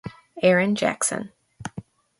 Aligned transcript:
Aaron 0.41 0.73
Jackson. 0.73 1.31